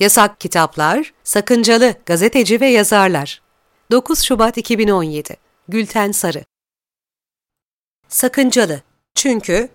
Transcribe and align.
Yasak 0.00 0.40
kitaplar, 0.40 1.12
sakıncalı 1.24 1.94
gazeteci 2.06 2.60
ve 2.60 2.66
yazarlar. 2.66 3.42
9 3.90 4.22
Şubat 4.22 4.58
2017 4.58 5.36
Gülten 5.68 6.12
Sarı 6.12 6.44
Sakıncalı 8.08 8.82
çünkü 9.14 9.68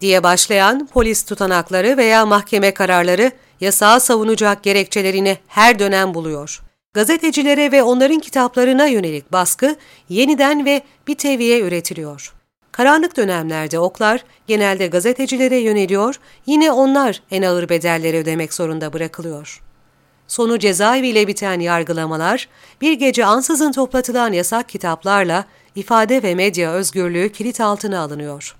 diye 0.00 0.22
başlayan 0.22 0.86
polis 0.86 1.24
tutanakları 1.24 1.96
veya 1.96 2.26
mahkeme 2.26 2.74
kararları 2.74 3.32
yasağı 3.60 4.00
savunacak 4.00 4.62
gerekçelerini 4.62 5.38
her 5.46 5.78
dönem 5.78 6.14
buluyor. 6.14 6.62
Gazetecilere 6.94 7.72
ve 7.72 7.82
onların 7.82 8.18
kitaplarına 8.18 8.86
yönelik 8.86 9.32
baskı 9.32 9.76
yeniden 10.08 10.64
ve 10.64 10.82
bir 11.08 11.14
teviye 11.14 11.60
üretiliyor. 11.60 12.37
Karanlık 12.78 13.16
dönemlerde 13.16 13.78
oklar 13.78 14.24
genelde 14.46 14.86
gazetecilere 14.86 15.56
yöneliyor, 15.56 16.20
yine 16.46 16.72
onlar 16.72 17.22
en 17.30 17.42
ağır 17.42 17.68
bedelleri 17.68 18.16
ödemek 18.16 18.54
zorunda 18.54 18.92
bırakılıyor. 18.92 19.62
Sonu 20.28 20.58
cezaeviyle 20.58 21.26
biten 21.26 21.60
yargılamalar, 21.60 22.48
bir 22.80 22.92
gece 22.92 23.24
ansızın 23.24 23.72
toplatılan 23.72 24.32
yasak 24.32 24.68
kitaplarla 24.68 25.44
ifade 25.74 26.22
ve 26.22 26.34
medya 26.34 26.72
özgürlüğü 26.72 27.32
kilit 27.32 27.60
altına 27.60 28.00
alınıyor. 28.00 28.56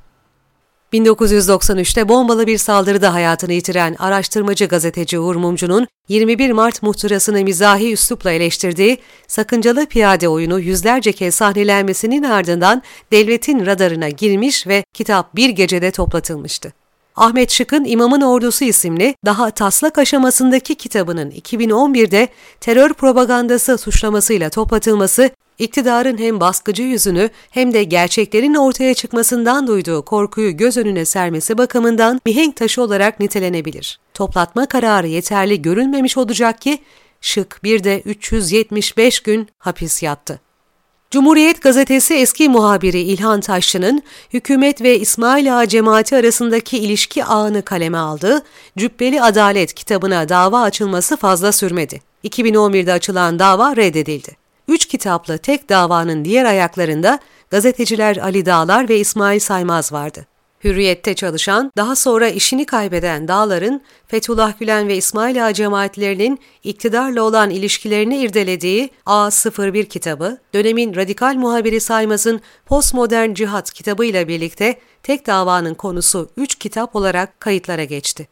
1993'te 0.93 2.09
bombalı 2.09 2.47
bir 2.47 2.59
saldırıda 2.59 3.15
hayatını 3.15 3.53
yitiren 3.53 3.97
araştırmacı 3.99 4.65
gazeteci 4.65 5.19
Uğur 5.19 5.37
Mumcu'nun 5.37 5.87
21 6.09 6.51
Mart 6.53 6.83
muhtırasını 6.83 7.43
mizahi 7.43 7.93
üslupla 7.93 8.33
eleştirdiği 8.33 8.99
sakıncalı 9.27 9.87
piyade 9.87 10.29
oyunu 10.29 10.61
yüzlerce 10.61 11.13
kez 11.13 11.35
sahnelenmesinin 11.35 12.23
ardından 12.23 12.83
devletin 13.13 13.67
radarına 13.67 14.09
girmiş 14.09 14.67
ve 14.67 14.85
kitap 14.95 15.37
bir 15.37 15.51
gecede 15.51 15.91
toplatılmıştı. 15.91 16.73
Ahmet 17.17 17.51
Şık'ın 17.51 17.85
İmamın 17.85 18.21
Ordusu 18.21 18.65
isimli 18.65 19.15
daha 19.25 19.51
taslak 19.51 19.99
aşamasındaki 19.99 20.75
kitabının 20.75 21.31
2011'de 21.31 22.29
terör 22.61 22.93
propagandası 22.93 23.79
suçlamasıyla 23.79 24.51
toplatılması 24.51 25.31
iktidarın 25.59 26.19
hem 26.19 26.41
baskıcı 26.41 26.83
yüzünü 26.83 27.31
hem 27.51 27.73
de 27.73 27.85
gerçeklerin 27.85 28.55
ortaya 28.55 28.95
çıkmasından 28.95 29.67
duyduğu 29.67 30.05
korkuyu 30.05 30.57
göz 30.57 30.77
önüne 30.77 31.05
sermesi 31.05 31.59
bakımından 31.59 32.21
mihenk 32.27 32.57
taşı 32.57 32.83
olarak 32.83 33.21
nitelenebilir. 33.21 33.99
Toplatma 34.15 34.67
kararı 34.67 35.09
yeterli 35.09 35.63
görülmemiş 35.63 36.17
olacak 36.17 36.61
ki 36.61 36.79
Şık 37.21 37.61
bir 37.65 37.85
de 37.85 38.01
375 38.01 39.21
gün 39.21 39.49
hapis 39.59 40.03
yattı. 40.03 40.41
Cumhuriyet 41.11 41.63
Gazetesi 41.63 42.15
eski 42.15 42.49
muhabiri 42.49 43.01
İlhan 43.01 43.41
Taşçı'nın 43.41 44.03
hükümet 44.33 44.83
ve 44.83 44.99
İsmail 44.99 45.59
Ağa 45.59 45.69
cemaati 45.69 46.17
arasındaki 46.17 46.79
ilişki 46.79 47.25
ağını 47.25 47.63
kaleme 47.63 47.99
aldığı 47.99 48.43
Cübbeli 48.79 49.23
Adalet 49.23 49.75
kitabına 49.75 50.29
dava 50.29 50.63
açılması 50.63 51.17
fazla 51.17 51.53
sürmedi. 51.53 52.01
2011'de 52.25 52.93
açılan 52.93 53.39
dava 53.39 53.77
reddedildi. 53.77 54.48
Üç 54.69 54.87
kitaplı 54.87 55.39
tek 55.39 55.69
davanın 55.69 56.25
diğer 56.25 56.45
ayaklarında 56.45 57.19
gazeteciler 57.51 58.17
Ali 58.17 58.47
Dağlar 58.47 58.89
ve 58.89 58.99
İsmail 58.99 59.41
Saymaz 59.41 59.93
vardı. 59.93 60.27
Hürriyette 60.65 61.15
çalışan, 61.15 61.73
daha 61.77 61.97
sonra 61.97 62.29
işini 62.29 62.67
kaybeden 62.67 63.29
Dağlar'ın 63.29 63.83
Fethullah 64.07 64.59
Gülen 64.59 64.89
ve 64.89 64.97
İsmail 64.97 65.47
Ağa 65.47 65.53
cemaatlerinin 65.53 66.39
iktidarla 66.65 67.23
olan 67.23 67.51
ilişkilerini 67.51 68.19
irdelediği 68.19 68.91
A01 69.07 69.85
kitabı, 69.85 70.39
dönemin 70.55 70.95
radikal 70.95 71.35
muhabiri 71.35 71.81
Saymaz'ın 71.81 72.41
Postmodern 72.67 73.35
Cihat 73.35 73.73
kitabıyla 73.73 74.29
birlikte 74.29 74.79
tek 75.03 75.27
davanın 75.27 75.75
konusu 75.75 76.29
üç 76.37 76.55
kitap 76.55 76.97
olarak 76.97 77.41
kayıtlara 77.41 77.85
geçti. 77.85 78.29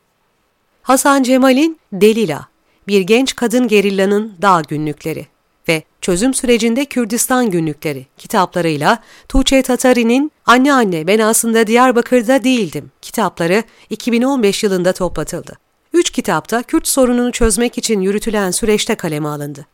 Hasan 0.83 1.23
Cemal'in 1.23 1.79
Delila, 1.93 2.47
bir 2.89 3.01
genç 3.01 3.37
kadın 3.37 3.69
gerillanın 3.69 4.35
dağ 4.43 4.63
günlükleri 4.69 5.36
Çözüm 6.07 6.35
Sürecinde 6.35 6.85
Kürdistan 6.85 7.51
Günlükleri 7.51 8.07
kitaplarıyla 8.19 8.99
Tuğçe 9.29 9.63
Tatari'nin 9.63 10.33
Anne 10.47 10.73
Anne 10.73 11.07
Ben 11.07 11.19
Aslında 11.19 11.67
Diyarbakır'da 11.67 12.45
Değildim 12.45 12.91
kitapları 13.03 13.63
2015 13.91 14.63
yılında 14.63 14.93
toplatıldı. 14.93 15.59
Üç 15.93 16.11
kitapta 16.11 16.63
Kürt 16.63 16.89
sorununu 16.89 17.33
çözmek 17.33 17.79
için 17.79 18.01
yürütülen 18.01 18.51
süreçte 18.51 18.95
kaleme 18.95 19.29
alındı. 19.29 19.67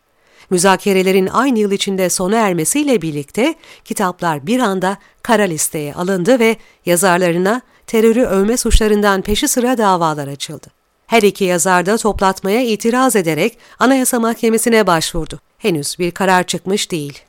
Müzakerelerin 0.50 1.26
aynı 1.26 1.58
yıl 1.58 1.72
içinde 1.72 2.10
sona 2.10 2.36
ermesiyle 2.36 3.02
birlikte 3.02 3.54
kitaplar 3.84 4.46
bir 4.46 4.60
anda 4.60 4.96
kara 5.22 5.42
listeye 5.42 5.94
alındı 5.94 6.38
ve 6.38 6.56
yazarlarına 6.86 7.60
terörü 7.86 8.22
övme 8.22 8.56
suçlarından 8.56 9.22
peşi 9.22 9.48
sıra 9.48 9.78
davalar 9.78 10.28
açıldı. 10.28 10.66
Her 11.06 11.22
iki 11.22 11.44
yazar 11.44 11.86
da 11.86 11.96
toplatmaya 11.96 12.62
itiraz 12.62 13.16
ederek 13.16 13.58
Anayasa 13.78 14.20
Mahkemesi'ne 14.20 14.86
başvurdu. 14.86 15.40
Henüz 15.62 15.98
bir 15.98 16.10
karar 16.10 16.42
çıkmış 16.42 16.90
değil. 16.90 17.22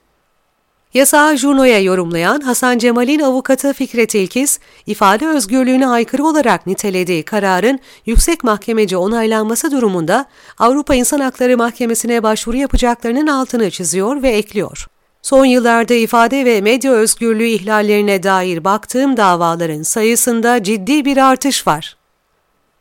Yasağı 0.94 1.38
Juno'ya 1.38 1.80
yorumlayan 1.80 2.42
Hasan 2.42 2.78
Cemal'in 2.78 3.20
avukatı 3.20 3.74
Fikret 3.74 4.16
İlkiz, 4.16 4.60
ifade 4.86 5.28
özgürlüğüne 5.28 5.88
aykırı 5.88 6.26
olarak 6.26 6.68
nitelediği 6.68 7.24
kararın 7.24 7.80
yüksek 8.06 8.44
mahkemece 8.44 8.98
onaylanması 8.98 9.72
durumunda 9.72 10.26
Avrupa 10.60 10.96
İnsan 10.96 11.20
Hakları 11.20 11.58
Mahkemesi'ne 11.58 12.24
başvuru 12.24 12.58
yapacaklarının 12.58 13.28
altını 13.28 13.72
çiziyor 13.72 14.22
ve 14.22 14.30
ekliyor. 14.30 14.88
Son 15.22 15.46
yıllarda 15.46 15.94
ifade 15.94 16.46
ve 16.46 16.62
medya 16.62 16.92
özgürlüğü 16.92 17.48
ihlallerine 17.48 18.24
dair 18.24 18.64
baktığım 18.64 19.18
davaların 19.18 19.84
sayısında 19.84 20.64
ciddi 20.64 21.06
bir 21.06 21.18
artış 21.18 21.68
var. 21.68 21.98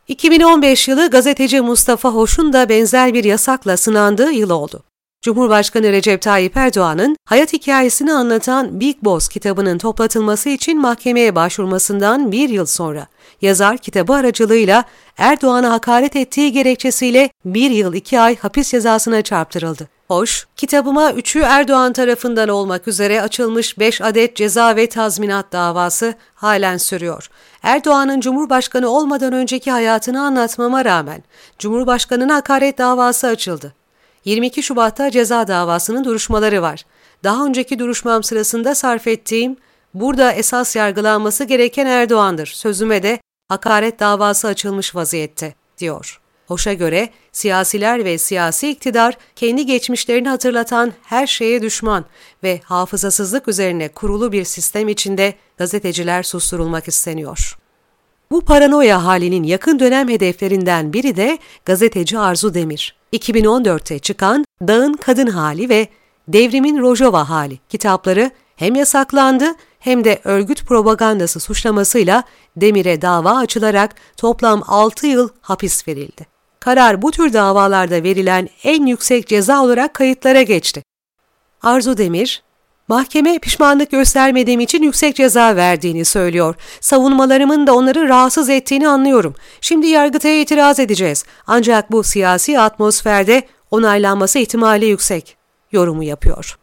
2015 0.07 0.87
yılı 0.87 1.09
gazeteci 1.09 1.61
Mustafa 1.61 2.09
Hoş'un 2.09 2.53
da 2.53 2.69
benzer 2.69 3.13
bir 3.13 3.23
yasakla 3.23 3.77
sınandığı 3.77 4.31
yıl 4.31 4.49
oldu. 4.49 4.83
Cumhurbaşkanı 5.23 5.91
Recep 5.91 6.21
Tayyip 6.21 6.57
Erdoğan'ın 6.57 7.15
hayat 7.25 7.53
hikayesini 7.53 8.13
anlatan 8.13 8.79
Big 8.79 8.95
Boss 9.01 9.27
kitabının 9.27 9.77
toplatılması 9.77 10.49
için 10.49 10.81
mahkemeye 10.81 11.35
başvurmasından 11.35 12.31
bir 12.31 12.49
yıl 12.49 12.65
sonra 12.65 13.07
yazar 13.41 13.77
kitabı 13.77 14.13
aracılığıyla 14.13 14.83
Erdoğan'a 15.17 15.71
hakaret 15.71 16.15
ettiği 16.15 16.51
gerekçesiyle 16.51 17.29
bir 17.45 17.71
yıl 17.71 17.93
iki 17.93 18.19
ay 18.19 18.37
hapis 18.37 18.71
cezasına 18.71 19.21
çarptırıldı. 19.21 19.87
Hoş, 20.07 20.47
kitabıma 20.55 21.11
üçü 21.11 21.39
Erdoğan 21.39 21.93
tarafından 21.93 22.49
olmak 22.49 22.87
üzere 22.87 23.21
açılmış 23.21 23.79
5 23.79 24.01
adet 24.01 24.35
ceza 24.35 24.75
ve 24.75 24.89
tazminat 24.89 25.51
davası 25.51 26.13
halen 26.35 26.77
sürüyor. 26.77 27.29
Erdoğan'ın 27.63 28.19
Cumhurbaşkanı 28.19 28.89
olmadan 28.89 29.33
önceki 29.33 29.71
hayatını 29.71 30.21
anlatmama 30.21 30.85
rağmen 30.85 31.23
Cumhurbaşkanı'na 31.59 32.35
hakaret 32.35 32.77
davası 32.77 33.27
açıldı. 33.27 33.82
22 34.25 34.63
Şubat'ta 34.63 35.11
ceza 35.11 35.47
davasının 35.47 36.03
duruşmaları 36.03 36.61
var. 36.61 36.85
Daha 37.23 37.45
önceki 37.45 37.79
duruşmam 37.79 38.23
sırasında 38.23 38.75
sarf 38.75 39.07
ettiğim 39.07 39.57
burada 39.93 40.31
esas 40.31 40.75
yargılanması 40.75 41.43
gereken 41.43 41.85
Erdoğan'dır 41.85 42.47
sözüme 42.47 43.03
de 43.03 43.19
hakaret 43.49 43.99
davası 43.99 44.47
açılmış 44.47 44.95
vaziyette, 44.95 45.53
diyor. 45.77 46.19
Hoş'a 46.47 46.73
göre 46.73 47.09
siyasiler 47.31 48.05
ve 48.05 48.17
siyasi 48.17 48.69
iktidar 48.69 49.17
kendi 49.35 49.65
geçmişlerini 49.65 50.29
hatırlatan 50.29 50.93
her 51.03 51.27
şeye 51.27 51.61
düşman 51.61 52.05
ve 52.43 52.61
hafızasızlık 52.63 53.47
üzerine 53.47 53.89
kurulu 53.89 54.31
bir 54.31 54.43
sistem 54.43 54.89
içinde 54.89 55.33
gazeteciler 55.57 56.23
susturulmak 56.23 56.87
isteniyor. 56.87 57.57
Bu 58.31 58.45
paranoya 58.45 59.05
halinin 59.05 59.43
yakın 59.43 59.79
dönem 59.79 60.09
hedeflerinden 60.09 60.93
biri 60.93 61.15
de 61.15 61.37
gazeteci 61.65 62.19
Arzu 62.19 62.53
Demir. 62.53 62.95
2014'te 63.13 63.99
çıkan 63.99 64.45
Dağın 64.67 64.93
Kadın 64.93 65.27
Hali 65.27 65.69
ve 65.69 65.87
Devrimin 66.27 66.81
Rojava 66.81 67.29
Hali 67.29 67.57
kitapları 67.69 68.31
hem 68.55 68.75
yasaklandı 68.75 69.45
hem 69.79 70.03
de 70.03 70.19
örgüt 70.23 70.65
propagandası 70.65 71.39
suçlamasıyla 71.39 72.23
Demir'e 72.55 73.01
dava 73.01 73.37
açılarak 73.37 73.95
toplam 74.17 74.63
6 74.67 75.07
yıl 75.07 75.29
hapis 75.41 75.87
verildi. 75.87 76.27
Karar 76.59 77.01
bu 77.01 77.11
tür 77.11 77.33
davalarda 77.33 78.03
verilen 78.03 78.49
en 78.63 78.85
yüksek 78.85 79.27
ceza 79.27 79.63
olarak 79.63 79.93
kayıtlara 79.93 80.41
geçti. 80.41 80.83
Arzu 81.61 81.97
Demir, 81.97 82.43
Mahkeme 82.93 83.39
pişmanlık 83.39 83.91
göstermediğim 83.91 84.59
için 84.59 84.83
yüksek 84.83 85.15
ceza 85.15 85.55
verdiğini 85.55 86.05
söylüyor. 86.05 86.55
Savunmalarımın 86.81 87.67
da 87.67 87.75
onları 87.75 88.09
rahatsız 88.09 88.49
ettiğini 88.49 88.87
anlıyorum. 88.87 89.35
Şimdi 89.61 89.87
Yargıtay'a 89.87 90.41
itiraz 90.41 90.79
edeceğiz. 90.79 91.25
Ancak 91.47 91.91
bu 91.91 92.03
siyasi 92.03 92.59
atmosferde 92.59 93.43
onaylanması 93.71 94.39
ihtimali 94.39 94.85
yüksek. 94.85 95.37
Yorumu 95.71 96.03
yapıyor. 96.03 96.57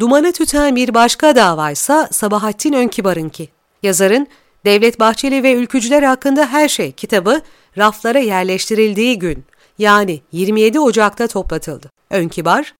Dumanı 0.00 0.32
tüten 0.32 0.76
bir 0.76 0.94
başka 0.94 1.36
davaysa 1.36 2.08
Sabahattin 2.12 2.72
Önkibar'ınki. 2.72 3.48
Yazarın 3.82 4.26
Devlet 4.64 5.00
Bahçeli 5.00 5.42
ve 5.42 5.52
Ülkücüler 5.52 6.02
hakkında 6.02 6.46
her 6.46 6.68
şey 6.68 6.92
kitabı 6.92 7.40
raflara 7.78 8.18
yerleştirildiği 8.18 9.18
gün 9.18 9.44
yani 9.78 10.20
27 10.32 10.80
Ocak'ta 10.80 11.26
toplatıldı. 11.26 11.90
Önkibar, 12.10 12.74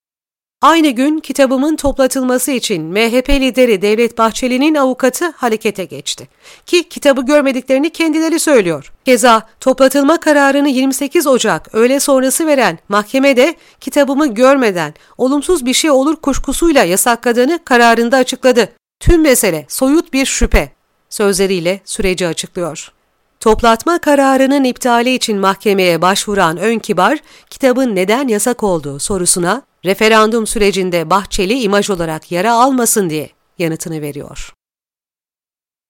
Aynı 0.63 0.91
gün 0.91 1.19
kitabımın 1.19 1.77
toplatılması 1.77 2.51
için 2.51 2.85
MHP 2.85 3.31
lideri 3.31 3.83
Devlet 3.83 4.19
Bahçeli'nin 4.19 4.75
avukatı 4.75 5.31
harekete 5.31 5.85
geçti. 5.85 6.29
Ki 6.67 6.89
kitabı 6.89 7.23
görmediklerini 7.23 7.91
kendileri 7.91 8.41
söylüyor. 8.41 8.93
Keza 9.05 9.49
toplatılma 9.61 10.21
kararını 10.21 10.69
28 10.69 11.27
Ocak 11.27 11.75
öğle 11.75 12.01
sonrası 12.01 12.47
veren 12.47 12.79
mahkemede 12.89 13.55
kitabımı 13.81 14.35
görmeden 14.35 14.95
olumsuz 15.19 15.67
bir 15.67 15.75
şey 15.75 15.91
olur 15.91 16.17
kuşkusuyla 16.17 16.85
yasakladığını 16.85 17.59
kararında 17.65 18.17
açıkladı. 18.17 18.73
Tüm 19.01 19.23
mesele 19.23 19.67
soyut 19.69 20.13
bir 20.13 20.27
şüphe 20.27 20.73
sözleriyle 21.11 21.81
süreci 21.85 22.27
açıklıyor. 22.27 22.93
Toplatma 23.41 23.99
kararının 23.99 24.65
iptali 24.65 25.15
için 25.15 25.39
mahkemeye 25.39 26.03
başvuran 26.03 26.57
Ön 26.57 26.79
Kibar, 26.79 27.19
kitabın 27.51 27.97
neden 27.97 28.29
yasak 28.29 28.63
olduğu 28.63 28.99
sorusuna 28.99 29.68
referandum 29.85 30.47
sürecinde 30.47 31.11
Bahçeli 31.11 31.61
imaj 31.61 31.91
olarak 31.91 32.33
yara 32.33 32.53
almasın 32.53 33.11
diye 33.11 33.31
yanıtını 33.59 34.03
veriyor. 34.03 34.53